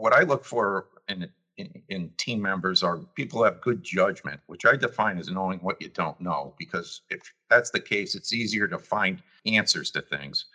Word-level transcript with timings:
what 0.00 0.14
I 0.14 0.22
look 0.22 0.44
for 0.44 0.86
in, 1.08 1.28
in, 1.58 1.82
in 1.88 2.10
team 2.16 2.40
members 2.40 2.82
are 2.82 2.98
people 3.14 3.38
who 3.38 3.44
have 3.44 3.60
good 3.60 3.82
judgment, 3.82 4.40
which 4.46 4.64
I 4.64 4.76
define 4.76 5.18
as 5.18 5.30
knowing 5.30 5.58
what 5.60 5.80
you 5.80 5.88
don't 5.90 6.20
know. 6.20 6.54
Because 6.58 7.02
if 7.10 7.20
that's 7.48 7.70
the 7.70 7.80
case, 7.80 8.14
it's 8.14 8.32
easier 8.32 8.66
to 8.68 8.78
find 8.78 9.22
answers 9.46 9.90
to 9.92 10.00
things. 10.00 10.46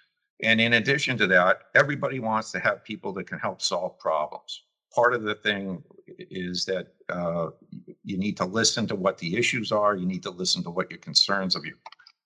And 0.43 0.59
in 0.59 0.73
addition 0.73 1.17
to 1.19 1.27
that, 1.27 1.59
everybody 1.75 2.19
wants 2.19 2.51
to 2.51 2.59
have 2.59 2.83
people 2.83 3.13
that 3.13 3.27
can 3.27 3.39
help 3.39 3.61
solve 3.61 3.97
problems. 3.99 4.63
Part 4.93 5.13
of 5.13 5.23
the 5.23 5.35
thing 5.35 5.83
is 6.07 6.65
that 6.65 6.87
uh, 7.09 7.49
you 8.03 8.17
need 8.17 8.35
to 8.37 8.45
listen 8.45 8.87
to 8.87 8.95
what 8.95 9.17
the 9.17 9.37
issues 9.37 9.71
are. 9.71 9.95
You 9.95 10.05
need 10.05 10.23
to 10.23 10.31
listen 10.31 10.63
to 10.63 10.69
what 10.69 10.89
your 10.89 10.99
concerns 10.99 11.55
of 11.55 11.65
your 11.65 11.77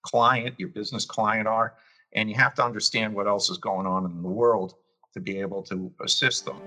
client, 0.03 0.55
your 0.57 0.69
business 0.69 1.05
client 1.05 1.47
are. 1.47 1.75
And 2.13 2.29
you 2.29 2.35
have 2.35 2.55
to 2.55 2.63
understand 2.63 3.13
what 3.13 3.27
else 3.27 3.49
is 3.49 3.57
going 3.57 3.85
on 3.85 4.05
in 4.05 4.23
the 4.23 4.29
world 4.29 4.75
to 5.13 5.19
be 5.19 5.39
able 5.39 5.61
to 5.63 5.91
assist 6.01 6.45
them. 6.45 6.59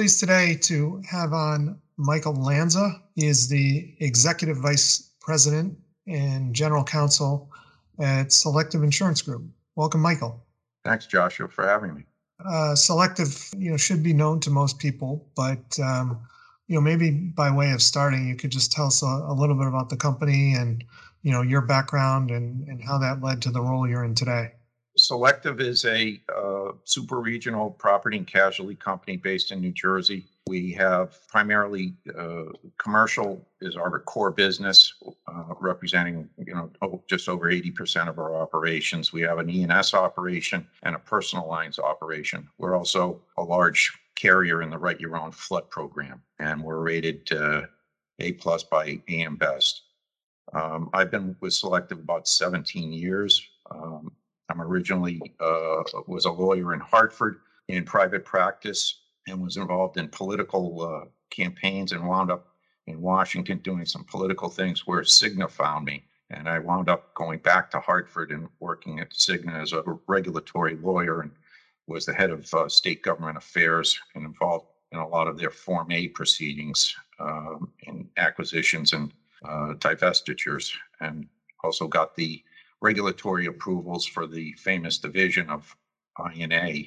Pleased 0.00 0.18
today 0.18 0.54
to 0.54 1.02
have 1.06 1.34
on 1.34 1.78
Michael 1.98 2.32
Lanza. 2.32 3.02
He 3.16 3.26
is 3.26 3.50
the 3.50 3.94
Executive 3.98 4.56
Vice 4.56 5.10
President 5.20 5.76
and 6.06 6.54
General 6.54 6.82
Counsel 6.84 7.50
at 7.98 8.32
Selective 8.32 8.82
Insurance 8.82 9.20
Group. 9.20 9.42
Welcome, 9.76 10.00
Michael. 10.00 10.42
Thanks, 10.86 11.06
Joshua, 11.06 11.48
for 11.48 11.66
having 11.66 11.92
me. 11.92 12.04
Uh, 12.42 12.74
Selective, 12.74 13.50
you 13.58 13.70
know, 13.70 13.76
should 13.76 14.02
be 14.02 14.14
known 14.14 14.40
to 14.40 14.48
most 14.48 14.78
people, 14.78 15.28
but 15.36 15.78
um, 15.84 16.18
you 16.66 16.76
know, 16.76 16.80
maybe 16.80 17.10
by 17.10 17.50
way 17.50 17.72
of 17.72 17.82
starting, 17.82 18.26
you 18.26 18.36
could 18.36 18.52
just 18.52 18.72
tell 18.72 18.86
us 18.86 19.02
a, 19.02 19.06
a, 19.06 19.34
little 19.34 19.54
bit 19.54 19.66
about 19.66 19.90
the 19.90 19.98
company 19.98 20.54
and 20.54 20.82
you 21.20 21.30
know 21.30 21.42
your 21.42 21.60
background 21.60 22.30
and 22.30 22.66
and 22.68 22.82
how 22.82 22.96
that 22.96 23.22
led 23.22 23.42
to 23.42 23.50
the 23.50 23.60
role 23.60 23.86
you're 23.86 24.04
in 24.04 24.14
today. 24.14 24.52
Selective 25.00 25.60
is 25.60 25.84
a 25.86 26.20
uh, 26.34 26.72
super 26.84 27.20
regional 27.20 27.70
property 27.70 28.18
and 28.18 28.26
casualty 28.26 28.74
company 28.74 29.16
based 29.16 29.50
in 29.50 29.60
New 29.60 29.72
Jersey. 29.72 30.26
We 30.46 30.72
have 30.72 31.26
primarily 31.28 31.94
uh, 32.16 32.44
commercial 32.78 33.46
is 33.60 33.76
our 33.76 33.98
core 34.00 34.30
business, 34.30 34.94
uh, 35.26 35.54
representing 35.58 36.28
you 36.38 36.54
know 36.54 36.70
oh, 36.82 37.02
just 37.08 37.28
over 37.28 37.50
80% 37.50 38.08
of 38.08 38.18
our 38.18 38.36
operations. 38.36 39.12
We 39.12 39.22
have 39.22 39.38
an 39.38 39.48
E&S 39.48 39.94
operation 39.94 40.66
and 40.82 40.94
a 40.94 40.98
personal 40.98 41.48
lines 41.48 41.78
operation. 41.78 42.48
We're 42.58 42.76
also 42.76 43.20
a 43.38 43.42
large 43.42 43.92
carrier 44.16 44.62
in 44.62 44.70
the 44.70 44.78
Write 44.78 45.00
Your 45.00 45.16
Own 45.16 45.32
flood 45.32 45.70
program, 45.70 46.22
and 46.38 46.62
we're 46.62 46.80
rated 46.80 47.30
uh, 47.32 47.62
A 48.18 48.32
plus 48.32 48.64
by 48.64 49.00
AM 49.08 49.36
Best. 49.36 49.82
Um, 50.52 50.90
I've 50.92 51.10
been 51.10 51.36
with 51.40 51.54
Selective 51.54 51.98
about 51.98 52.28
17 52.28 52.92
years. 52.92 53.42
Um, 53.70 54.12
I'm 54.50 54.60
originally 54.60 55.20
uh, 55.40 55.82
was 56.06 56.24
a 56.24 56.30
lawyer 56.30 56.74
in 56.74 56.80
Hartford 56.80 57.40
in 57.68 57.84
private 57.84 58.24
practice 58.24 59.02
and 59.28 59.42
was 59.42 59.56
involved 59.56 59.96
in 59.96 60.08
political 60.08 60.82
uh, 60.82 61.08
campaigns 61.30 61.92
and 61.92 62.06
wound 62.06 62.30
up 62.30 62.48
in 62.86 63.00
Washington 63.00 63.58
doing 63.58 63.86
some 63.86 64.04
political 64.04 64.48
things 64.48 64.86
where 64.86 65.02
Cigna 65.02 65.48
found 65.48 65.84
me. 65.84 66.04
And 66.30 66.48
I 66.48 66.58
wound 66.58 66.88
up 66.88 67.14
going 67.14 67.38
back 67.40 67.70
to 67.70 67.80
Hartford 67.80 68.30
and 68.30 68.48
working 68.60 69.00
at 69.00 69.10
Cigna 69.10 69.62
as 69.62 69.72
a 69.72 69.82
regulatory 70.06 70.76
lawyer 70.76 71.20
and 71.20 71.32
was 71.86 72.06
the 72.06 72.12
head 72.12 72.30
of 72.30 72.52
uh, 72.54 72.68
state 72.68 73.02
government 73.02 73.36
affairs 73.36 73.98
and 74.14 74.24
involved 74.24 74.66
in 74.92 74.98
a 74.98 75.08
lot 75.08 75.28
of 75.28 75.38
their 75.38 75.50
Form 75.50 75.90
A 75.92 76.08
proceedings 76.08 76.94
um, 77.18 77.70
in 77.82 78.08
acquisitions 78.16 78.92
and 78.92 79.12
uh, 79.44 79.74
divestitures, 79.78 80.72
and 81.00 81.26
also 81.62 81.86
got 81.86 82.14
the 82.14 82.42
regulatory 82.82 83.46
approvals 83.46 84.06
for 84.06 84.26
the 84.26 84.52
famous 84.52 84.98
division 84.98 85.50
of 85.50 85.76
INA, 86.34 86.84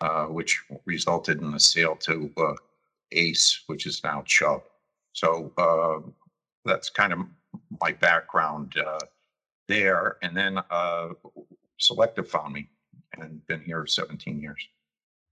uh, 0.00 0.26
which 0.26 0.62
resulted 0.84 1.40
in 1.40 1.50
the 1.50 1.60
sale 1.60 1.96
to 1.96 2.30
uh, 2.36 2.54
ACE, 3.12 3.64
which 3.66 3.86
is 3.86 4.02
now 4.04 4.22
Chubb. 4.26 4.62
So 5.12 5.52
uh, 5.56 6.08
that's 6.64 6.90
kind 6.90 7.12
of 7.12 7.20
my 7.80 7.92
background 7.92 8.74
uh, 8.76 8.98
there. 9.66 10.16
And 10.22 10.36
then 10.36 10.58
uh, 10.70 11.08
Selective 11.78 12.28
found 12.28 12.54
me 12.54 12.68
and 13.16 13.44
been 13.46 13.60
here 13.60 13.86
17 13.86 14.40
years. 14.40 14.68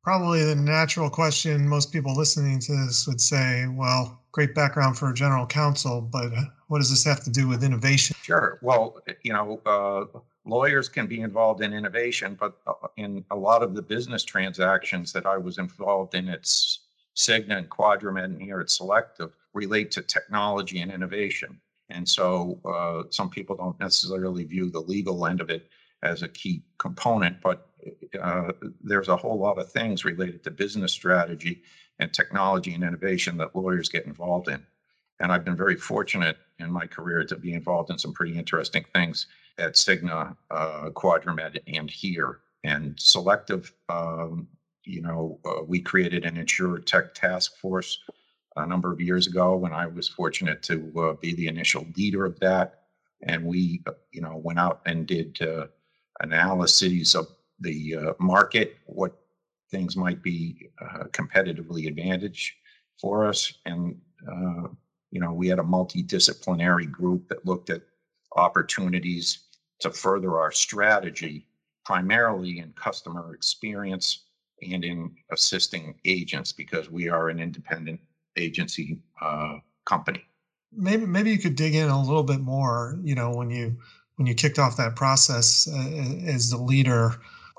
Probably 0.06 0.44
the 0.44 0.54
natural 0.54 1.10
question 1.10 1.68
most 1.68 1.92
people 1.92 2.14
listening 2.14 2.60
to 2.60 2.72
this 2.86 3.08
would 3.08 3.20
say, 3.20 3.66
well, 3.68 4.22
great 4.30 4.54
background 4.54 4.96
for 4.96 5.10
a 5.10 5.12
general 5.14 5.48
counsel, 5.48 6.00
but 6.00 6.30
what 6.68 6.78
does 6.78 6.90
this 6.90 7.02
have 7.02 7.24
to 7.24 7.30
do 7.30 7.48
with 7.48 7.64
innovation? 7.64 8.14
Sure. 8.22 8.60
Well, 8.62 9.00
you 9.22 9.32
know, 9.32 9.60
uh, 9.66 10.20
lawyers 10.44 10.88
can 10.88 11.08
be 11.08 11.22
involved 11.22 11.60
in 11.60 11.72
innovation, 11.72 12.36
but 12.38 12.56
uh, 12.68 12.86
in 12.96 13.24
a 13.32 13.36
lot 13.36 13.64
of 13.64 13.74
the 13.74 13.82
business 13.82 14.22
transactions 14.22 15.12
that 15.12 15.26
I 15.26 15.38
was 15.38 15.58
involved 15.58 16.14
in 16.14 16.28
at 16.28 16.44
Cigna 16.44 17.58
and 17.58 17.68
QuadraMed 17.68 18.22
and 18.26 18.40
here 18.40 18.60
at 18.60 18.70
Selective 18.70 19.32
relate 19.54 19.90
to 19.90 20.02
technology 20.02 20.82
and 20.82 20.92
innovation. 20.92 21.60
And 21.90 22.08
so 22.08 22.60
uh, 22.64 23.10
some 23.10 23.28
people 23.28 23.56
don't 23.56 23.80
necessarily 23.80 24.44
view 24.44 24.70
the 24.70 24.82
legal 24.82 25.26
end 25.26 25.40
of 25.40 25.50
it 25.50 25.68
as 26.04 26.22
a 26.22 26.28
key 26.28 26.62
component, 26.78 27.40
but 27.42 27.70
uh, 28.20 28.52
there's 28.82 29.08
a 29.08 29.16
whole 29.16 29.38
lot 29.38 29.58
of 29.58 29.70
things 29.70 30.04
related 30.04 30.42
to 30.44 30.50
business 30.50 30.92
strategy 30.92 31.62
and 31.98 32.12
technology 32.12 32.74
and 32.74 32.84
innovation 32.84 33.36
that 33.38 33.54
lawyers 33.54 33.88
get 33.88 34.06
involved 34.06 34.48
in. 34.48 34.64
And 35.20 35.32
I've 35.32 35.44
been 35.44 35.56
very 35.56 35.76
fortunate 35.76 36.36
in 36.58 36.70
my 36.70 36.86
career 36.86 37.24
to 37.24 37.36
be 37.36 37.54
involved 37.54 37.90
in 37.90 37.98
some 37.98 38.12
pretty 38.12 38.36
interesting 38.36 38.84
things 38.92 39.26
at 39.58 39.74
Cigna, 39.74 40.36
uh, 40.50 40.90
QuadraMed, 40.90 41.58
and 41.66 41.90
here. 41.90 42.40
And 42.64 42.98
Selective, 42.98 43.72
um, 43.88 44.48
you 44.84 45.00
know, 45.00 45.38
uh, 45.44 45.62
we 45.62 45.80
created 45.80 46.24
an 46.24 46.36
InsurTech 46.36 47.14
task 47.14 47.56
force 47.58 47.98
a 48.56 48.66
number 48.66 48.92
of 48.92 49.00
years 49.00 49.26
ago 49.26 49.56
when 49.56 49.72
I 49.72 49.86
was 49.86 50.08
fortunate 50.08 50.62
to 50.64 50.92
uh, 50.98 51.12
be 51.14 51.34
the 51.34 51.48
initial 51.48 51.86
leader 51.96 52.24
of 52.24 52.38
that. 52.40 52.82
And 53.22 53.44
we, 53.44 53.82
uh, 53.86 53.92
you 54.12 54.20
know, 54.20 54.36
went 54.36 54.58
out 54.58 54.82
and 54.86 55.06
did 55.06 55.40
uh, 55.40 55.66
analyses 56.20 57.14
of 57.14 57.28
the 57.60 57.96
uh, 57.96 58.12
market, 58.18 58.76
what 58.86 59.16
things 59.70 59.96
might 59.96 60.22
be 60.22 60.70
uh, 60.80 61.04
competitively 61.12 61.88
advantage 61.88 62.56
for 63.00 63.26
us. 63.26 63.52
And, 63.64 64.00
uh, 64.30 64.68
you 65.10 65.20
know, 65.20 65.32
we 65.32 65.48
had 65.48 65.58
a 65.58 65.62
multidisciplinary 65.62 66.90
group 66.90 67.28
that 67.28 67.44
looked 67.46 67.70
at 67.70 67.82
opportunities 68.36 69.44
to 69.80 69.90
further 69.90 70.38
our 70.38 70.52
strategy, 70.52 71.46
primarily 71.84 72.58
in 72.58 72.72
customer 72.72 73.34
experience 73.34 74.24
and 74.62 74.84
in 74.84 75.14
assisting 75.30 75.94
agents 76.04 76.52
because 76.52 76.90
we 76.90 77.08
are 77.08 77.28
an 77.28 77.38
independent 77.38 78.00
agency 78.36 78.98
uh, 79.20 79.56
company. 79.84 80.22
Maybe 80.72 81.06
maybe 81.06 81.30
you 81.30 81.38
could 81.38 81.56
dig 81.56 81.74
in 81.74 81.88
a 81.88 82.02
little 82.02 82.22
bit 82.22 82.40
more. 82.40 82.98
You 83.02 83.14
know, 83.14 83.30
when 83.30 83.50
you 83.50 83.76
when 84.16 84.26
you 84.26 84.34
kicked 84.34 84.58
off 84.58 84.76
that 84.76 84.96
process 84.96 85.68
uh, 85.68 86.16
as 86.26 86.50
the 86.50 86.56
leader, 86.56 87.14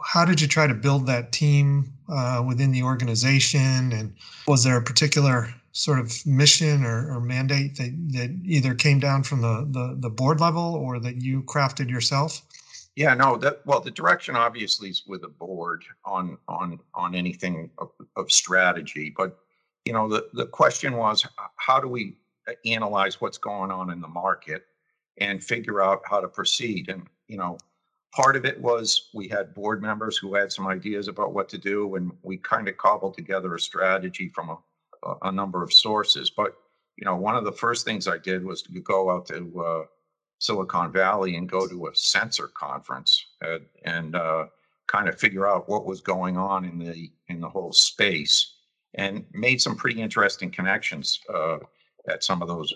how 0.07 0.23
did 0.23 0.39
you 0.39 0.47
try 0.47 0.65
to 0.65 0.73
build 0.73 1.05
that 1.05 1.33
team 1.33 1.91
uh, 2.07 2.41
within 2.47 2.71
the 2.71 2.81
organization? 2.81 3.91
And 3.91 4.15
was 4.47 4.63
there 4.63 4.77
a 4.77 4.81
particular 4.81 5.53
sort 5.73 5.99
of 5.99 6.25
mission 6.25 6.85
or, 6.85 7.13
or 7.13 7.19
mandate 7.19 7.75
that, 7.75 7.91
that 8.13 8.33
either 8.45 8.73
came 8.73 8.99
down 8.99 9.23
from 9.23 9.41
the, 9.41 9.67
the, 9.69 9.97
the 9.99 10.09
board 10.09 10.39
level 10.39 10.75
or 10.75 10.97
that 10.99 11.21
you 11.21 11.43
crafted 11.43 11.89
yourself? 11.89 12.41
Yeah, 12.95 13.15
no, 13.15 13.35
that 13.37 13.59
well, 13.65 13.81
the 13.81 13.91
direction 13.91 14.37
obviously 14.37 14.89
is 14.89 15.03
with 15.05 15.21
the 15.21 15.27
board 15.27 15.83
on 16.03 16.37
on 16.47 16.79
on 16.95 17.13
anything 17.13 17.69
of, 17.77 17.91
of 18.15 18.31
strategy, 18.31 19.13
but 19.15 19.37
you 19.85 19.93
know 19.93 20.09
the 20.09 20.27
the 20.33 20.47
question 20.47 20.95
was 20.95 21.23
how 21.57 21.79
do 21.79 21.87
we 21.87 22.17
analyze 22.65 23.21
what's 23.21 23.37
going 23.37 23.69
on 23.69 23.91
in 23.91 24.01
the 24.01 24.07
market 24.07 24.63
and 25.19 25.43
figure 25.43 25.79
out 25.79 26.01
how 26.05 26.19
to 26.19 26.27
proceed 26.27 26.89
and 26.89 27.05
you 27.27 27.37
know 27.37 27.59
part 28.13 28.35
of 28.35 28.45
it 28.45 28.59
was 28.59 29.09
we 29.13 29.27
had 29.27 29.53
board 29.53 29.81
members 29.81 30.17
who 30.17 30.33
had 30.33 30.51
some 30.51 30.67
ideas 30.67 31.07
about 31.07 31.33
what 31.33 31.49
to 31.49 31.57
do, 31.57 31.95
and 31.95 32.11
we 32.23 32.37
kind 32.37 32.67
of 32.67 32.77
cobbled 32.77 33.15
together 33.15 33.55
a 33.55 33.59
strategy 33.59 34.29
from 34.29 34.49
a, 34.49 35.13
a 35.23 35.31
number 35.31 35.63
of 35.63 35.73
sources. 35.73 36.29
But 36.29 36.55
you 36.97 37.05
know, 37.05 37.15
one 37.15 37.35
of 37.35 37.45
the 37.45 37.51
first 37.51 37.85
things 37.85 38.07
I 38.07 38.17
did 38.17 38.43
was 38.43 38.61
to 38.63 38.79
go 38.81 39.11
out 39.11 39.27
to 39.27 39.61
uh, 39.61 39.85
Silicon 40.39 40.91
Valley 40.91 41.35
and 41.35 41.49
go 41.49 41.67
to 41.67 41.87
a 41.87 41.95
sensor 41.95 42.49
conference 42.57 43.23
and, 43.41 43.65
and 43.83 44.15
uh, 44.15 44.45
kind 44.87 45.07
of 45.07 45.19
figure 45.19 45.47
out 45.47 45.69
what 45.69 45.85
was 45.85 46.01
going 46.01 46.37
on 46.37 46.65
in 46.65 46.79
the 46.79 47.11
in 47.27 47.39
the 47.39 47.49
whole 47.49 47.73
space, 47.73 48.55
and 48.95 49.25
made 49.33 49.61
some 49.61 49.75
pretty 49.75 50.01
interesting 50.01 50.49
connections. 50.51 51.19
Uh, 51.33 51.57
at 52.09 52.23
some 52.23 52.41
of 52.41 52.47
those, 52.47 52.73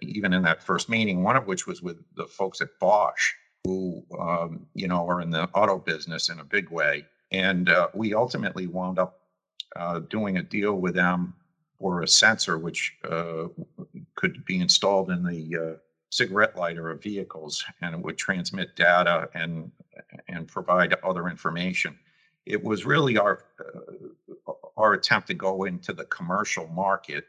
even 0.00 0.32
in 0.32 0.42
that 0.42 0.60
first 0.60 0.88
meeting, 0.88 1.22
one 1.22 1.36
of 1.36 1.46
which 1.46 1.68
was 1.68 1.82
with 1.82 1.98
the 2.16 2.26
folks 2.26 2.60
at 2.60 2.68
Bosch, 2.80 3.32
who 3.66 4.04
um, 4.18 4.66
you 4.74 4.86
know 4.88 5.06
are 5.08 5.20
in 5.20 5.30
the 5.30 5.44
auto 5.54 5.78
business 5.78 6.28
in 6.28 6.38
a 6.38 6.44
big 6.44 6.70
way, 6.70 7.04
and 7.32 7.68
uh, 7.68 7.88
we 7.94 8.14
ultimately 8.14 8.66
wound 8.66 8.98
up 8.98 9.20
uh, 9.74 10.00
doing 10.10 10.38
a 10.38 10.42
deal 10.42 10.74
with 10.74 10.94
them 10.94 11.34
for 11.78 12.02
a 12.02 12.08
sensor 12.08 12.58
which 12.58 12.96
uh, 13.10 13.44
could 14.14 14.44
be 14.44 14.60
installed 14.60 15.10
in 15.10 15.22
the 15.22 15.56
uh, 15.56 15.76
cigarette 16.10 16.56
lighter 16.56 16.90
of 16.90 17.02
vehicles, 17.02 17.64
and 17.82 17.94
it 17.94 18.00
would 18.00 18.16
transmit 18.16 18.76
data 18.76 19.28
and 19.34 19.70
and 20.28 20.46
provide 20.48 20.94
other 21.02 21.28
information. 21.28 21.98
It 22.46 22.62
was 22.62 22.86
really 22.86 23.18
our 23.18 23.44
uh, 23.60 24.52
our 24.76 24.92
attempt 24.92 25.26
to 25.28 25.34
go 25.34 25.64
into 25.64 25.92
the 25.92 26.04
commercial 26.04 26.68
market, 26.68 27.24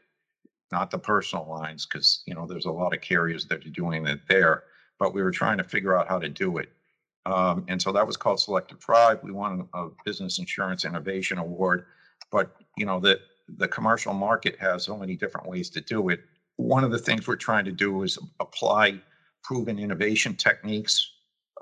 not 0.70 0.90
the 0.90 0.98
personal 0.98 1.48
lines, 1.48 1.84
because 1.84 2.22
you 2.26 2.34
know 2.34 2.46
there's 2.46 2.66
a 2.66 2.70
lot 2.70 2.94
of 2.94 3.00
carriers 3.00 3.46
that 3.46 3.66
are 3.66 3.70
doing 3.70 4.06
it 4.06 4.20
there. 4.28 4.64
But 4.98 5.14
we 5.14 5.22
were 5.22 5.30
trying 5.30 5.58
to 5.58 5.64
figure 5.64 5.96
out 5.96 6.08
how 6.08 6.18
to 6.18 6.28
do 6.28 6.58
it. 6.58 6.70
Um, 7.26 7.64
and 7.68 7.80
so 7.80 7.92
that 7.92 8.06
was 8.06 8.16
called 8.16 8.40
Selective 8.40 8.80
Drive. 8.80 9.22
We 9.22 9.32
won 9.32 9.68
a 9.74 9.88
Business 10.04 10.38
Insurance 10.38 10.84
Innovation 10.84 11.38
Award. 11.38 11.84
But 12.30 12.54
you 12.76 12.86
know 12.86 13.00
the 13.00 13.20
the 13.56 13.68
commercial 13.68 14.12
market 14.12 14.56
has 14.58 14.84
so 14.84 14.96
many 14.96 15.16
different 15.16 15.48
ways 15.48 15.70
to 15.70 15.80
do 15.80 16.10
it. 16.10 16.20
One 16.56 16.84
of 16.84 16.90
the 16.90 16.98
things 16.98 17.26
we're 17.26 17.36
trying 17.36 17.64
to 17.64 17.72
do 17.72 18.02
is 18.02 18.18
apply 18.40 19.00
proven 19.42 19.78
innovation 19.78 20.34
techniques 20.34 21.10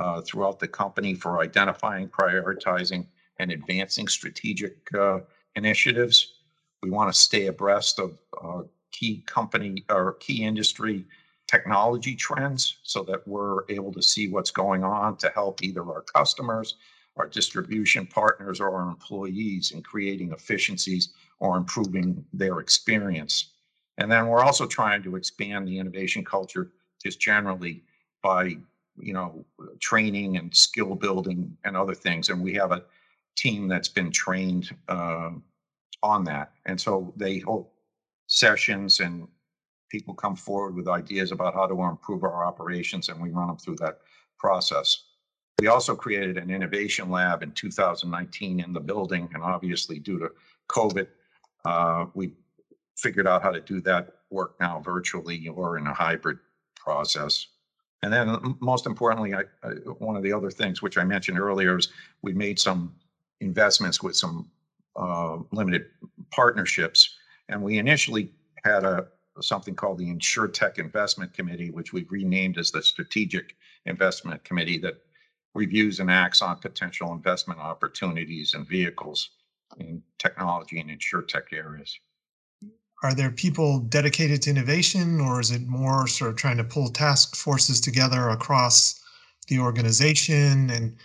uh, 0.00 0.20
throughout 0.22 0.58
the 0.58 0.68
company 0.68 1.14
for 1.14 1.40
identifying, 1.40 2.08
prioritizing, 2.08 3.06
and 3.38 3.50
advancing 3.52 4.08
strategic 4.08 4.92
uh, 4.94 5.20
initiatives. 5.54 6.34
We 6.82 6.90
want 6.90 7.12
to 7.12 7.18
stay 7.18 7.46
abreast 7.46 7.98
of 7.98 8.18
uh, 8.42 8.62
key 8.92 9.22
company 9.26 9.84
or 9.88 10.14
key 10.14 10.44
industry 10.44 11.04
technology 11.46 12.14
trends 12.14 12.78
so 12.82 13.02
that 13.04 13.26
we're 13.26 13.60
able 13.68 13.92
to 13.92 14.02
see 14.02 14.28
what's 14.28 14.50
going 14.50 14.82
on 14.82 15.16
to 15.18 15.28
help 15.30 15.62
either 15.62 15.82
our 15.82 16.02
customers, 16.02 16.76
our 17.16 17.26
distribution 17.26 18.06
partners, 18.06 18.60
or 18.60 18.70
our 18.74 18.88
employees 18.88 19.70
in 19.72 19.82
creating 19.82 20.32
efficiencies 20.32 21.10
or 21.38 21.56
improving 21.56 22.24
their 22.32 22.60
experience. 22.60 23.52
And 23.98 24.10
then 24.10 24.26
we're 24.26 24.42
also 24.42 24.66
trying 24.66 25.02
to 25.04 25.16
expand 25.16 25.66
the 25.66 25.78
innovation 25.78 26.24
culture 26.24 26.72
just 27.02 27.20
generally 27.20 27.82
by 28.22 28.56
you 28.98 29.12
know 29.12 29.44
training 29.80 30.36
and 30.36 30.54
skill 30.54 30.94
building 30.94 31.56
and 31.64 31.76
other 31.76 31.94
things 31.94 32.30
and 32.30 32.42
we 32.42 32.54
have 32.54 32.72
a 32.72 32.82
team 33.36 33.68
that's 33.68 33.88
been 33.88 34.10
trained 34.10 34.74
uh, 34.88 35.30
on 36.02 36.24
that 36.24 36.52
and 36.64 36.80
so 36.80 37.12
they 37.16 37.38
hold 37.38 37.68
sessions 38.26 39.00
and 39.00 39.28
people 39.88 40.14
come 40.14 40.36
forward 40.36 40.74
with 40.74 40.88
ideas 40.88 41.32
about 41.32 41.54
how 41.54 41.66
to 41.66 41.80
improve 41.82 42.24
our 42.24 42.44
operations 42.44 43.08
and 43.08 43.20
we 43.20 43.30
run 43.30 43.48
them 43.48 43.56
through 43.56 43.76
that 43.76 44.00
process 44.38 45.04
we 45.58 45.68
also 45.68 45.94
created 45.94 46.36
an 46.36 46.50
innovation 46.50 47.10
lab 47.10 47.42
in 47.42 47.50
2019 47.52 48.60
in 48.60 48.72
the 48.72 48.80
building 48.80 49.28
and 49.34 49.42
obviously 49.42 49.98
due 49.98 50.18
to 50.18 50.30
covid 50.68 51.06
uh, 51.64 52.06
we 52.14 52.32
figured 52.96 53.26
out 53.26 53.42
how 53.42 53.50
to 53.50 53.60
do 53.60 53.80
that 53.80 54.14
work 54.30 54.54
now 54.60 54.80
virtually 54.80 55.48
or 55.48 55.78
in 55.78 55.86
a 55.86 55.94
hybrid 55.94 56.38
process 56.76 57.48
and 58.02 58.12
then 58.12 58.56
most 58.60 58.86
importantly, 58.86 59.34
I, 59.34 59.40
I, 59.62 59.70
one 59.98 60.16
of 60.16 60.22
the 60.22 60.32
other 60.32 60.50
things 60.50 60.82
which 60.82 60.98
I 60.98 61.04
mentioned 61.04 61.38
earlier 61.40 61.78
is 61.78 61.88
we 62.22 62.32
made 62.32 62.58
some 62.58 62.94
investments 63.40 64.02
with 64.02 64.16
some 64.16 64.48
uh, 64.94 65.38
limited 65.50 65.86
partnerships. 66.30 67.16
And 67.48 67.62
we 67.62 67.78
initially 67.78 68.32
had 68.64 68.84
a 68.84 69.08
something 69.40 69.74
called 69.74 69.98
the 69.98 70.12
InsurTech 70.12 70.78
Investment 70.78 71.32
Committee, 71.32 71.70
which 71.70 71.92
we've 71.92 72.10
renamed 72.10 72.58
as 72.58 72.70
the 72.70 72.82
Strategic 72.82 73.56
Investment 73.84 74.42
Committee 74.44 74.78
that 74.78 75.02
reviews 75.54 76.00
and 76.00 76.10
acts 76.10 76.42
on 76.42 76.56
potential 76.58 77.12
investment 77.12 77.60
opportunities 77.60 78.54
and 78.54 78.68
vehicles 78.68 79.30
in 79.78 80.02
technology 80.18 80.80
and 80.80 80.90
InsurTech 80.90 81.52
areas. 81.52 81.98
Are 83.02 83.14
there 83.14 83.30
people 83.30 83.80
dedicated 83.80 84.42
to 84.42 84.50
innovation 84.50 85.20
or 85.20 85.40
is 85.40 85.50
it 85.50 85.66
more 85.66 86.06
sort 86.06 86.30
of 86.30 86.36
trying 86.36 86.56
to 86.56 86.64
pull 86.64 86.88
task 86.88 87.36
forces 87.36 87.80
together 87.80 88.30
across 88.30 89.02
the 89.48 89.58
organization? 89.58 90.70
And 90.70 90.96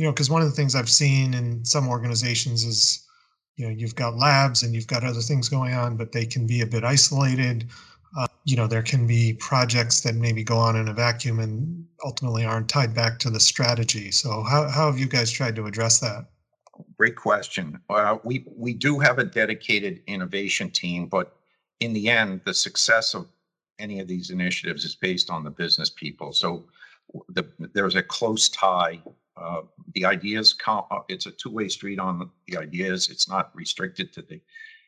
you 0.00 0.06
know 0.06 0.12
because 0.12 0.30
one 0.30 0.40
of 0.40 0.48
the 0.48 0.54
things 0.54 0.74
i've 0.74 0.88
seen 0.88 1.34
in 1.34 1.62
some 1.62 1.86
organizations 1.86 2.64
is 2.64 3.06
you 3.56 3.66
know 3.66 3.72
you've 3.72 3.94
got 3.94 4.16
labs 4.16 4.62
and 4.62 4.74
you've 4.74 4.86
got 4.86 5.04
other 5.04 5.20
things 5.20 5.48
going 5.48 5.74
on 5.74 5.96
but 5.96 6.12
they 6.12 6.26
can 6.26 6.46
be 6.46 6.60
a 6.60 6.66
bit 6.66 6.84
isolated 6.84 7.66
uh, 8.18 8.26
you 8.44 8.56
know 8.56 8.66
there 8.66 8.82
can 8.82 9.06
be 9.06 9.34
projects 9.34 10.00
that 10.00 10.14
maybe 10.14 10.42
go 10.42 10.56
on 10.56 10.76
in 10.76 10.88
a 10.88 10.94
vacuum 10.94 11.40
and 11.40 11.86
ultimately 12.04 12.44
aren't 12.44 12.68
tied 12.68 12.94
back 12.94 13.18
to 13.18 13.30
the 13.30 13.40
strategy 13.40 14.10
so 14.10 14.42
how, 14.42 14.68
how 14.68 14.86
have 14.86 14.98
you 14.98 15.06
guys 15.06 15.30
tried 15.30 15.56
to 15.56 15.66
address 15.66 15.98
that 16.00 16.26
Great 16.96 17.16
question. 17.16 17.80
Uh, 17.88 18.18
we 18.24 18.44
we 18.56 18.72
do 18.72 18.98
have 18.98 19.18
a 19.18 19.24
dedicated 19.24 20.02
innovation 20.06 20.70
team, 20.70 21.06
but 21.06 21.36
in 21.80 21.92
the 21.92 22.08
end, 22.08 22.42
the 22.44 22.54
success 22.54 23.14
of 23.14 23.26
any 23.78 24.00
of 24.00 24.08
these 24.08 24.30
initiatives 24.30 24.84
is 24.84 24.94
based 24.94 25.30
on 25.30 25.42
the 25.42 25.50
business 25.50 25.90
people. 25.90 26.32
So 26.32 26.64
the, 27.28 27.44
there's 27.74 27.96
a 27.96 28.02
close 28.02 28.48
tie. 28.48 29.00
Uh, 29.40 29.62
the 29.94 30.04
ideas 30.04 30.52
count. 30.52 30.86
Uh, 30.90 31.00
it's 31.08 31.26
a 31.26 31.30
two-way 31.30 31.68
street 31.68 31.98
on 31.98 32.30
the 32.46 32.56
ideas. 32.56 33.08
It's 33.08 33.28
not 33.28 33.54
restricted 33.54 34.12
to 34.12 34.22
the 34.22 34.40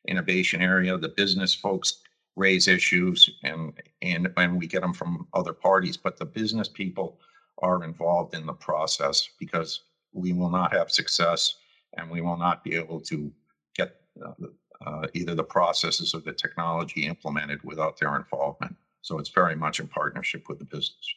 innovation 0.08 0.60
area. 0.60 0.96
The 0.98 1.08
business 1.08 1.54
folks 1.54 2.00
raise 2.36 2.68
issues, 2.68 3.30
and 3.42 3.72
and 4.02 4.28
and 4.36 4.58
we 4.58 4.66
get 4.66 4.82
them 4.82 4.92
from 4.92 5.26
other 5.34 5.52
parties. 5.52 5.96
But 5.96 6.18
the 6.18 6.26
business 6.26 6.68
people 6.68 7.18
are 7.62 7.84
involved 7.84 8.34
in 8.34 8.46
the 8.46 8.52
process 8.52 9.28
because 9.38 9.82
we 10.12 10.32
will 10.32 10.50
not 10.50 10.72
have 10.72 10.90
success 10.90 11.56
and 11.94 12.10
we 12.10 12.20
will 12.20 12.36
not 12.36 12.64
be 12.64 12.74
able 12.74 13.00
to 13.00 13.32
get 13.74 13.96
uh, 14.24 14.32
uh, 14.84 15.06
either 15.14 15.34
the 15.34 15.44
processes 15.44 16.14
or 16.14 16.20
the 16.20 16.32
technology 16.32 17.06
implemented 17.06 17.62
without 17.62 17.98
their 17.98 18.16
involvement. 18.16 18.74
So 19.02 19.18
it's 19.18 19.28
very 19.28 19.54
much 19.54 19.80
in 19.80 19.88
partnership 19.88 20.48
with 20.48 20.58
the 20.58 20.64
business. 20.64 21.14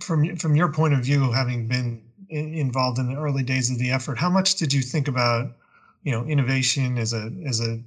From 0.00 0.36
from 0.36 0.56
your 0.56 0.72
point 0.72 0.94
of 0.94 1.00
view, 1.00 1.30
having 1.30 1.68
been 1.68 2.02
involved 2.34 2.98
in 2.98 3.06
the 3.12 3.18
early 3.18 3.42
days 3.42 3.70
of 3.70 3.78
the 3.78 3.90
effort, 3.90 4.18
how 4.18 4.30
much 4.30 4.56
did 4.56 4.72
you 4.72 4.82
think 4.82 5.08
about, 5.08 5.52
you 6.02 6.12
know, 6.12 6.24
innovation 6.24 6.98
as 6.98 7.12
a 7.12 7.30
as 7.46 7.60
a 7.60 7.80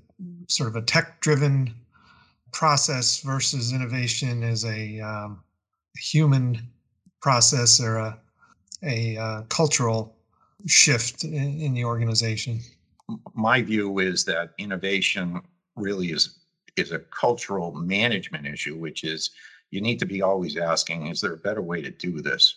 sort 0.48 0.70
of 0.70 0.76
a 0.76 0.82
tech-driven 0.82 1.74
process 2.52 3.20
versus 3.22 3.74
innovation 3.74 4.44
as 4.44 4.66
a 4.66 5.00
um, 5.00 5.44
human 5.98 6.60
process 7.22 7.80
or 7.80 7.98
a 7.98 8.18
a 8.84 9.18
uh, 9.18 9.42
cultural 9.50 10.16
shift 10.66 11.24
in, 11.24 11.60
in 11.60 11.74
the 11.74 11.84
organization? 11.84 12.60
My 13.34 13.62
view 13.62 14.00
is 14.00 14.26
that 14.26 14.52
innovation 14.58 15.42
really 15.76 16.08
is 16.12 16.38
is 16.76 16.92
a 16.92 17.00
cultural 17.00 17.74
management 17.74 18.46
issue, 18.46 18.78
which 18.78 19.04
is 19.04 19.32
you 19.72 19.82
need 19.82 20.00
to 20.00 20.06
be 20.06 20.22
always 20.22 20.56
asking, 20.58 21.08
is 21.08 21.22
there 21.22 21.34
a 21.34 21.38
better 21.38 21.62
way 21.62 21.82
to 21.82 21.90
do 21.90 22.22
this? 22.22 22.56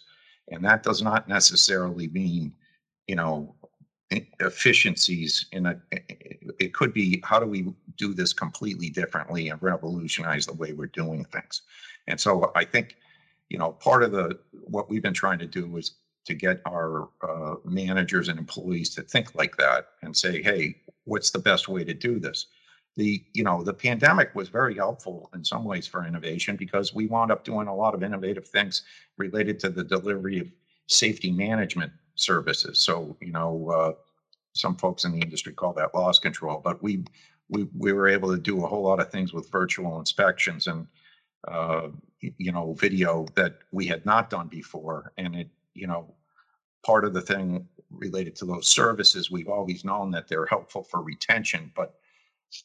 And 0.51 0.65
that 0.65 0.83
does 0.83 1.03
not 1.03 1.29
necessarily 1.29 2.09
mean, 2.09 2.53
you 3.07 3.17
know, 3.17 3.55
efficiencies 4.41 5.47
in 5.53 5.67
a 5.67 5.81
it 6.59 6.75
could 6.75 6.93
be 6.93 7.23
how 7.25 7.39
do 7.39 7.47
we 7.47 7.73
do 7.97 8.13
this 8.13 8.33
completely 8.33 8.91
differently 8.91 9.51
and 9.51 9.63
revolutionize 9.63 10.47
the 10.47 10.53
way 10.55 10.73
we're 10.73 10.87
doing 10.87 11.25
things 11.27 11.63
and 12.09 12.19
so 12.19 12.51
i 12.57 12.65
think 12.65 12.97
you 13.51 13.57
know 13.57 13.71
part 13.71 14.03
of 14.03 14.11
the 14.11 14.37
what 14.65 14.91
we've 14.91 15.05
been 15.05 15.15
trying 15.15 15.39
to 15.39 15.47
do 15.47 15.77
is 15.77 15.93
to 16.25 16.35
get 16.35 16.61
our 16.67 17.09
uh, 17.23 17.57
managers 17.65 18.29
and 18.29 18.39
employees 18.39 18.95
to 18.95 19.03
think 19.03 19.35
like 19.35 19.57
that 19.57 19.89
and 20.03 20.17
say, 20.17 20.43
hey, 20.43 20.77
what's 21.05 21.31
the 21.31 21.39
best 21.39 21.69
way 21.69 21.85
to 21.85 21.95
do 21.95 22.19
this? 22.19 22.47
The 23.01 23.25
you 23.33 23.45
know 23.45 23.63
the 23.63 23.73
pandemic 23.73 24.35
was 24.35 24.49
very 24.49 24.75
helpful 24.75 25.31
in 25.35 25.43
some 25.45 25.65
ways 25.65 25.87
for 25.87 26.07
innovation 26.07 26.57
because 26.57 26.95
we 26.95 27.07
wound 27.07 27.31
up 27.33 27.45
doing 27.45 27.69
a 27.69 27.75
lot 27.75 27.95
of 27.95 28.03
innovative 28.03 28.47
things 28.47 28.83
related 29.17 29.59
to 29.61 29.71
the 29.71 29.85
delivery 29.85 30.39
of 30.39 30.49
safety 30.87 31.31
management 31.31 31.93
services. 32.15 32.79
So 32.79 33.17
you 33.21 33.33
know 33.33 33.71
uh, 33.71 33.93
some 34.53 34.77
folks 34.77 35.05
in 35.05 35.13
the 35.13 35.21
industry 35.21 35.55
call 35.55 35.73
that 35.75 35.95
loss 35.95 36.19
control, 36.19 36.61
but 36.63 36.83
we 36.83 37.05
we 37.49 37.67
we 37.77 37.93
were 37.93 38.09
able 38.09 38.31
to 38.35 38.41
do 38.41 38.65
a 38.65 38.69
whole 38.69 38.83
lot 38.83 39.01
of 39.01 39.11
things 39.11 39.33
with 39.33 39.51
virtual 39.51 39.99
inspections 39.99 40.67
and 40.67 40.87
uh, 41.49 41.89
you 42.21 42.53
know 42.53 42.75
video 42.75 43.27
that 43.35 43.61
we 43.73 43.87
had 43.87 44.05
not 44.05 44.31
done 44.31 44.49
before, 44.49 45.13
and 45.17 45.35
it 45.35 45.49
you 45.75 45.87
know, 45.87 46.15
part 46.85 47.05
of 47.05 47.15
the 47.15 47.23
thing 47.23 47.67
related 47.91 48.37
to 48.37 48.45
those 48.45 48.69
services, 48.69 49.31
we've 49.31 49.49
always 49.49 49.85
known 49.85 50.11
that 50.11 50.29
they're 50.29 50.47
helpful 50.47 50.83
for 50.83 51.03
retention, 51.03 51.73
but 51.75 51.95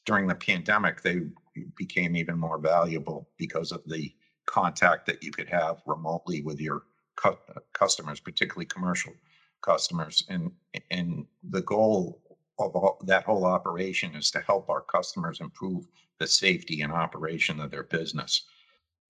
during 0.05 0.27
the 0.27 0.35
pandemic, 0.35 1.01
they 1.01 1.21
became 1.75 2.15
even 2.15 2.37
more 2.37 2.57
valuable 2.57 3.29
because 3.37 3.71
of 3.71 3.81
the 3.85 4.13
contact 4.45 5.05
that 5.05 5.23
you 5.23 5.31
could 5.31 5.49
have 5.49 5.81
remotely 5.85 6.41
with 6.41 6.59
your 6.59 6.83
cu- 7.15 7.37
customers, 7.73 8.19
particularly 8.19 8.65
commercial 8.65 9.13
customers. 9.61 10.23
And 10.29 10.51
and 10.91 11.25
the 11.49 11.61
goal 11.61 12.21
of 12.59 12.75
all, 12.75 13.01
that 13.05 13.23
whole 13.25 13.45
operation 13.45 14.15
is 14.15 14.31
to 14.31 14.39
help 14.41 14.69
our 14.69 14.81
customers 14.81 15.41
improve 15.41 15.87
the 16.19 16.27
safety 16.27 16.81
and 16.81 16.91
operation 16.91 17.59
of 17.59 17.71
their 17.71 17.83
business 17.83 18.45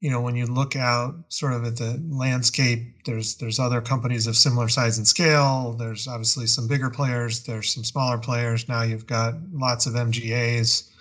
you 0.06 0.12
know 0.12 0.22
when 0.22 0.36
you 0.36 0.46
look 0.46 0.76
out 0.76 1.16
sort 1.30 1.54
of 1.54 1.66
at 1.66 1.78
the 1.78 1.92
landscape 2.10 3.04
there's 3.06 3.38
there's 3.38 3.60
other 3.60 3.82
companies 3.82 4.28
of 4.28 4.38
similar 4.38 4.70
size 4.70 5.00
and 5.00 5.08
scale. 5.08 5.76
There's 5.80 6.08
obviously 6.08 6.46
some 6.46 6.68
bigger 6.68 6.92
players. 6.92 7.44
There's 7.44 7.74
some 7.74 7.84
smaller 7.84 8.20
players. 8.20 8.70
Now 8.70 8.84
you've 8.84 9.08
got 9.08 9.34
lots 9.52 9.88
of 9.88 9.94
mgas 9.94 10.92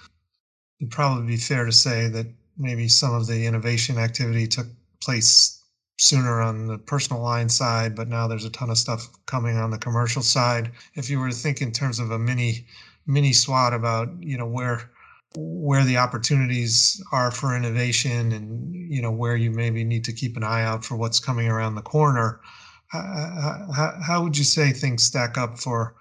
it'd 0.80 0.90
probably 0.90 1.26
be 1.26 1.36
fair 1.36 1.66
to 1.66 1.72
say 1.72 2.08
that 2.08 2.26
maybe 2.56 2.88
some 2.88 3.14
of 3.14 3.26
the 3.26 3.46
innovation 3.46 3.98
activity 3.98 4.46
took 4.46 4.66
place 5.02 5.62
sooner 5.98 6.40
on 6.40 6.66
the 6.66 6.78
personal 6.78 7.22
line 7.22 7.48
side, 7.48 7.94
but 7.94 8.08
now 8.08 8.26
there's 8.26 8.44
a 8.44 8.50
ton 8.50 8.70
of 8.70 8.78
stuff 8.78 9.08
coming 9.26 9.56
on 9.56 9.70
the 9.70 9.78
commercial 9.78 10.22
side. 10.22 10.70
If 10.94 11.08
you 11.10 11.20
were 11.20 11.30
to 11.30 11.34
think 11.34 11.60
in 11.60 11.72
terms 11.72 11.98
of 11.98 12.10
a 12.10 12.18
mini 12.18 12.66
mini 13.06 13.32
SWOT 13.34 13.74
about 13.74 14.08
you 14.20 14.38
know 14.38 14.46
where 14.46 14.90
where 15.36 15.84
the 15.84 15.96
opportunities 15.96 17.02
are 17.12 17.30
for 17.30 17.56
innovation 17.56 18.32
and 18.32 18.74
you 18.74 19.02
know 19.02 19.10
where 19.10 19.36
you 19.36 19.50
maybe 19.50 19.82
need 19.84 20.04
to 20.04 20.12
keep 20.12 20.36
an 20.36 20.44
eye 20.44 20.62
out 20.62 20.84
for 20.84 20.96
what's 20.96 21.18
coming 21.18 21.48
around 21.48 21.74
the 21.74 21.82
corner 21.82 22.40
how, 22.88 23.66
how, 23.74 23.98
how 24.00 24.22
would 24.22 24.38
you 24.38 24.44
say 24.44 24.70
things 24.70 25.02
stack 25.02 25.36
up 25.36 25.58
for 25.58 25.96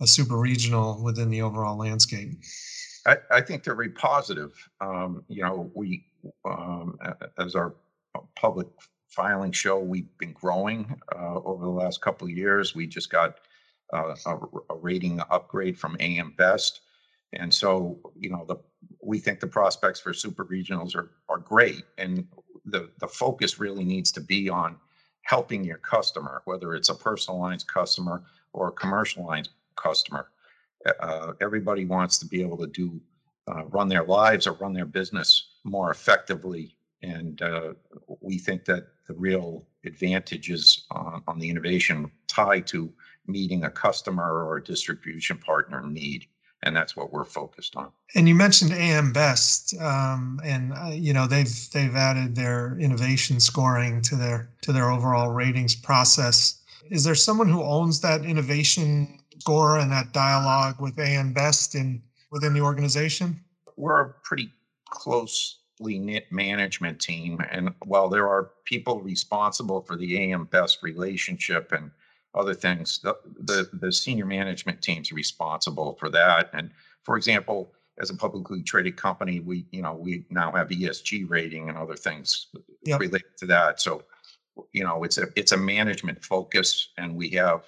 a 0.00 0.06
super 0.06 0.38
regional 0.38 1.02
within 1.02 1.28
the 1.28 1.42
overall 1.42 1.76
landscape 1.76 2.30
I, 3.08 3.16
I 3.30 3.40
think 3.40 3.64
they're 3.64 3.74
very 3.74 3.88
positive. 3.88 4.52
Um, 4.80 5.24
you 5.28 5.42
know, 5.42 5.70
we, 5.74 6.04
um, 6.44 6.98
as 7.38 7.54
our 7.54 7.74
public 8.36 8.68
filing 9.08 9.52
show, 9.52 9.78
we've 9.78 10.16
been 10.18 10.32
growing 10.32 11.00
uh, 11.16 11.36
over 11.36 11.64
the 11.64 11.70
last 11.70 12.02
couple 12.02 12.26
of 12.26 12.36
years. 12.36 12.74
We 12.74 12.86
just 12.86 13.10
got 13.10 13.38
uh, 13.94 14.14
a, 14.26 14.38
a, 14.70 14.76
rating 14.76 15.20
upgrade 15.30 15.78
from 15.78 15.96
AM 16.00 16.34
Best, 16.36 16.82
and 17.32 17.52
so 17.52 17.98
you 18.16 18.30
know 18.30 18.44
the 18.46 18.56
we 19.02 19.18
think 19.18 19.40
the 19.40 19.46
prospects 19.46 20.00
for 20.00 20.12
super 20.12 20.44
regionals 20.44 20.94
are 20.94 21.10
are 21.28 21.38
great, 21.38 21.84
and 21.98 22.26
the 22.64 22.90
the 22.98 23.08
focus 23.08 23.58
really 23.58 23.84
needs 23.84 24.12
to 24.12 24.20
be 24.20 24.48
on 24.48 24.76
helping 25.22 25.62
your 25.64 25.78
customer, 25.78 26.42
whether 26.46 26.74
it's 26.74 26.88
a 26.88 26.94
personal 26.94 27.38
lines 27.38 27.64
customer 27.64 28.22
or 28.52 28.68
a 28.68 28.72
commercial 28.72 29.26
lines 29.26 29.50
customer. 29.76 30.30
Uh, 31.00 31.32
everybody 31.40 31.84
wants 31.84 32.18
to 32.18 32.26
be 32.26 32.40
able 32.40 32.56
to 32.56 32.66
do 32.68 33.00
uh, 33.48 33.64
run 33.66 33.88
their 33.88 34.04
lives 34.04 34.46
or 34.46 34.52
run 34.54 34.72
their 34.72 34.86
business 34.86 35.56
more 35.64 35.90
effectively 35.90 36.78
and 37.02 37.42
uh, 37.42 37.74
we 38.20 38.38
think 38.38 38.64
that 38.64 38.88
the 39.06 39.14
real 39.14 39.66
advantages 39.84 40.86
on, 40.90 41.22
on 41.28 41.38
the 41.38 41.48
innovation 41.48 42.10
tie 42.26 42.60
to 42.60 42.92
meeting 43.26 43.64
a 43.64 43.70
customer 43.70 44.44
or 44.44 44.56
a 44.56 44.64
distribution 44.64 45.38
partner 45.38 45.82
need 45.82 46.26
and 46.62 46.74
that's 46.74 46.96
what 46.96 47.12
we're 47.12 47.24
focused 47.24 47.76
on. 47.76 47.90
And 48.14 48.28
you 48.28 48.34
mentioned 48.34 48.72
AM 48.72 49.12
Best, 49.12 49.78
um, 49.80 50.40
and 50.44 50.72
uh, 50.72 50.90
you 50.92 51.12
know 51.12 51.26
they've 51.26 51.70
they've 51.72 51.94
added 51.94 52.34
their 52.34 52.76
innovation 52.78 53.40
scoring 53.40 54.02
to 54.02 54.16
their 54.16 54.50
to 54.62 54.72
their 54.72 54.90
overall 54.90 55.30
ratings 55.30 55.74
process. 55.74 56.60
Is 56.90 57.04
there 57.04 57.14
someone 57.14 57.48
who 57.48 57.62
owns 57.62 58.00
that 58.00 58.24
innovation 58.24 59.18
score 59.38 59.78
and 59.78 59.90
that 59.92 60.12
dialogue 60.12 60.80
with 60.80 60.98
AM 60.98 61.32
Best 61.32 61.74
in 61.74 62.02
within 62.30 62.54
the 62.54 62.60
organization? 62.60 63.40
We're 63.76 64.00
a 64.00 64.08
pretty 64.22 64.50
closely 64.90 65.98
knit 65.98 66.30
management 66.30 67.00
team. 67.00 67.40
And 67.50 67.70
while 67.84 68.08
there 68.08 68.28
are 68.28 68.50
people 68.64 69.00
responsible 69.00 69.82
for 69.82 69.96
the 69.96 70.18
AM 70.18 70.44
Best 70.46 70.82
relationship 70.82 71.72
and 71.72 71.90
other 72.38 72.54
things, 72.54 73.00
the, 73.00 73.16
the, 73.40 73.68
the 73.72 73.92
senior 73.92 74.26
management 74.26 74.80
team's 74.80 75.12
responsible 75.12 75.96
for 75.98 76.08
that. 76.10 76.50
And 76.52 76.70
for 77.02 77.16
example, 77.16 77.72
as 78.00 78.10
a 78.10 78.14
publicly 78.14 78.62
traded 78.62 78.96
company, 78.96 79.40
we 79.40 79.66
you 79.72 79.82
know 79.82 79.94
we 79.94 80.24
now 80.30 80.52
have 80.52 80.68
ESG 80.68 81.28
rating 81.28 81.68
and 81.68 81.76
other 81.76 81.96
things 81.96 82.46
yep. 82.84 83.00
related 83.00 83.36
to 83.38 83.46
that. 83.46 83.80
So 83.80 84.04
you 84.72 84.84
know 84.84 85.02
it's 85.02 85.18
a 85.18 85.26
it's 85.34 85.50
a 85.50 85.56
management 85.56 86.24
focus, 86.24 86.90
and 86.96 87.16
we 87.16 87.30
have 87.30 87.64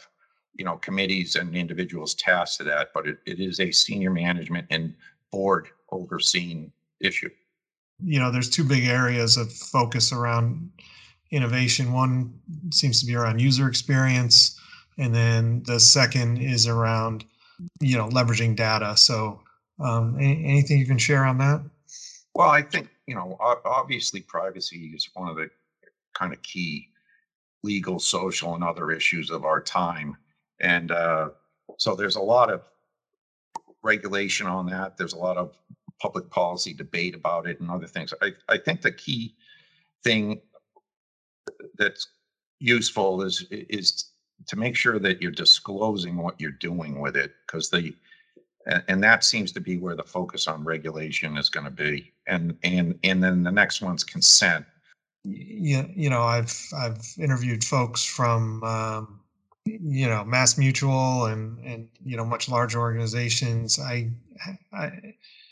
you 0.54 0.64
know 0.64 0.76
committees 0.76 1.34
and 1.34 1.56
individuals 1.56 2.14
tasked 2.14 2.58
to 2.58 2.64
that. 2.64 2.90
But 2.94 3.08
it, 3.08 3.18
it 3.26 3.40
is 3.40 3.58
a 3.58 3.72
senior 3.72 4.10
management 4.10 4.68
and 4.70 4.94
board 5.32 5.66
overseen 5.90 6.70
issue 7.00 7.30
you 8.04 8.18
know, 8.18 8.30
there's 8.30 8.50
two 8.50 8.64
big 8.64 8.84
areas 8.84 9.36
of 9.36 9.52
focus 9.52 10.12
around 10.12 10.70
innovation. 11.30 11.92
One 11.92 12.32
seems 12.72 13.00
to 13.00 13.06
be 13.06 13.14
around 13.14 13.40
user 13.40 13.68
experience, 13.68 14.58
and 14.98 15.14
then 15.14 15.62
the 15.64 15.78
second 15.80 16.38
is 16.38 16.66
around, 16.66 17.24
you 17.80 17.96
know, 17.96 18.08
leveraging 18.08 18.56
data. 18.56 18.96
So, 18.96 19.40
um, 19.78 20.16
any, 20.18 20.44
anything 20.44 20.78
you 20.78 20.86
can 20.86 20.98
share 20.98 21.24
on 21.24 21.38
that? 21.38 21.62
Well, 22.34 22.50
I 22.50 22.62
think 22.62 22.88
you 23.06 23.14
know, 23.14 23.36
obviously, 23.64 24.20
privacy 24.20 24.92
is 24.94 25.08
one 25.14 25.28
of 25.28 25.36
the 25.36 25.50
kind 26.14 26.32
of 26.32 26.42
key 26.42 26.88
legal, 27.62 27.98
social, 27.98 28.54
and 28.54 28.64
other 28.64 28.90
issues 28.90 29.30
of 29.30 29.44
our 29.44 29.60
time, 29.60 30.16
and 30.60 30.90
uh, 30.90 31.30
so 31.78 31.94
there's 31.94 32.16
a 32.16 32.20
lot 32.20 32.50
of 32.50 32.62
regulation 33.82 34.46
on 34.46 34.66
that. 34.66 34.96
There's 34.96 35.14
a 35.14 35.18
lot 35.18 35.36
of 35.36 35.56
public 36.00 36.30
policy 36.30 36.72
debate 36.72 37.14
about 37.14 37.46
it 37.46 37.60
and 37.60 37.70
other 37.70 37.86
things. 37.86 38.12
I, 38.22 38.32
I 38.48 38.58
think 38.58 38.82
the 38.82 38.92
key 38.92 39.34
thing 40.02 40.40
that's 41.80 42.06
useful 42.60 43.22
is 43.22 43.44
is 43.50 44.04
to 44.46 44.56
make 44.56 44.76
sure 44.76 44.98
that 44.98 45.20
you're 45.20 45.30
disclosing 45.32 46.16
what 46.16 46.40
you're 46.40 46.50
doing 46.52 47.00
with 47.00 47.16
it 47.16 47.32
because 47.46 47.70
the 47.70 47.92
and, 48.88 49.02
that 49.02 49.24
seems 49.24 49.52
to 49.52 49.60
be 49.60 49.78
where 49.78 49.96
the 49.96 50.02
focus 50.02 50.46
on 50.46 50.64
regulation 50.64 51.36
is 51.36 51.48
going 51.48 51.64
to 51.64 51.70
be. 51.70 52.12
And 52.26 52.56
and 52.62 52.98
and 53.02 53.22
then 53.22 53.42
the 53.42 53.50
next 53.50 53.80
one's 53.80 54.04
consent. 54.04 54.66
Yeah 55.24 55.84
you 55.94 56.08
know 56.08 56.22
i've 56.22 56.58
i've 56.78 57.06
interviewed 57.18 57.62
folks 57.62 58.02
from 58.02 58.64
um, 58.64 59.20
you 59.66 60.08
know 60.08 60.24
MassMutual 60.26 61.30
and 61.30 61.58
and 61.62 61.88
you 62.04 62.16
know 62.16 62.24
much 62.24 62.48
larger 62.48 62.80
organizations. 62.80 63.78
I 63.78 64.10
i 64.72 64.90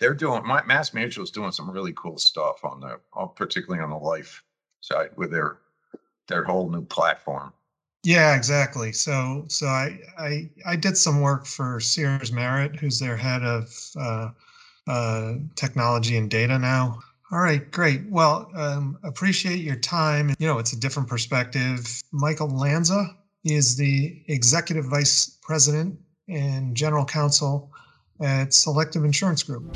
they're 0.00 0.14
doing 0.14 0.46
my 0.46 0.62
MassMutual 0.62 1.22
is 1.22 1.30
doing 1.30 1.52
some 1.52 1.70
really 1.70 1.92
cool 1.94 2.18
stuff 2.18 2.64
on 2.64 2.80
the 2.80 2.98
particularly 3.36 3.82
on 3.82 3.90
the 3.90 3.96
life 3.96 4.42
side 4.80 5.10
with 5.16 5.30
their 5.30 5.58
their 6.28 6.44
whole 6.44 6.70
new 6.70 6.84
platform. 6.84 7.52
Yeah 8.04 8.36
exactly. 8.36 8.92
So 8.92 9.44
so 9.48 9.66
i 9.66 9.98
i 10.18 10.48
i 10.66 10.76
did 10.76 10.96
some 10.96 11.20
work 11.20 11.46
for 11.46 11.80
sears 11.80 12.32
merritt 12.32 12.76
who's 12.76 12.98
their 12.98 13.16
head 13.16 13.42
of 13.42 13.74
uh, 13.98 14.30
uh, 14.86 15.34
technology 15.56 16.16
and 16.16 16.30
data 16.30 16.58
now. 16.58 17.00
All 17.32 17.40
right 17.40 17.70
great. 17.70 18.02
Well 18.08 18.50
um, 18.54 18.98
appreciate 19.02 19.60
your 19.60 19.76
time. 19.76 20.34
You 20.38 20.46
know 20.46 20.58
it's 20.58 20.72
a 20.72 20.78
different 20.78 21.08
perspective. 21.08 22.00
Michael 22.12 22.48
lanza 22.48 23.16
is 23.44 23.76
the 23.76 24.22
executive 24.28 24.84
vice 24.84 25.38
president 25.42 25.98
and 26.28 26.76
general 26.76 27.04
counsel 27.04 27.72
at 28.20 28.52
Selective 28.52 29.04
Insurance 29.04 29.42
Group. 29.42 29.74